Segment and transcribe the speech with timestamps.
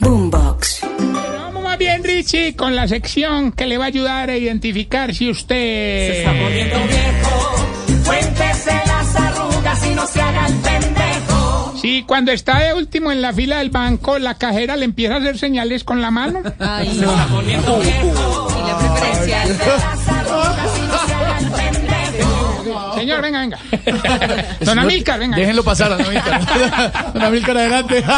[0.00, 0.80] Boombox.
[0.96, 5.28] Vamos más bien, Richie, con la sección que le va a ayudar a identificar si
[5.28, 6.24] usted...
[6.24, 8.04] poniendo viejo.
[8.06, 11.74] Cuéntese las arrugas y no se haga el pendejo.
[11.82, 15.18] Si cuando está de último en la fila del banco, la cajera le empieza a
[15.18, 16.42] hacer señales con la mano.
[16.60, 18.48] Ay, Se está poniendo viejo.
[18.56, 19.48] y la preferencial.
[19.48, 21.27] Las arrugas y no se haga el pendejo.
[22.98, 23.58] Señor, venga, venga.
[24.60, 25.36] Don Amílcar, venga.
[25.36, 27.12] Déjenlo pasar, don Amílcar.
[27.14, 28.04] Don Amílcar, adelante.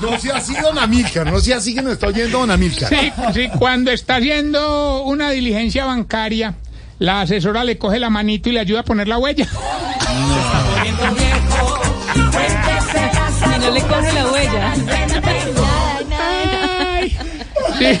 [0.00, 2.88] No sea así, don Amílcar, no sea así que nos está oyendo don Amílcar.
[2.88, 6.54] Sí, sí, cuando está haciendo una diligencia bancaria,
[6.98, 9.46] la asesora le coge la manito y le ayuda a poner la huella.
[10.74, 11.80] Poniendo viejo.
[12.32, 14.74] Cuéntese las Y no le coge la huella.
[16.20, 17.18] Ay.
[17.78, 18.00] Sí.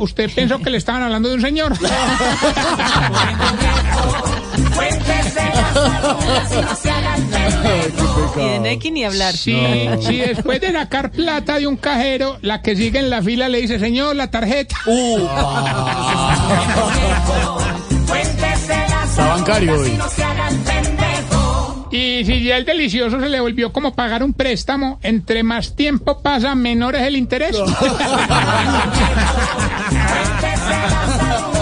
[0.00, 1.80] usted pensó que le estaban hablando de un señor.
[1.80, 1.88] No
[8.36, 9.36] de Neki ni hablar.
[9.36, 9.56] Si,
[10.00, 13.60] si después de sacar plata de un cajero, la que sigue en la fila le
[13.60, 14.76] dice, señor, la tarjeta.
[18.06, 19.98] Cuéntese las Está bancario hoy.
[21.92, 26.22] Y si ya el delicioso se le volvió como pagar un préstamo, entre más tiempo
[26.22, 27.54] pasa, menor es el interés.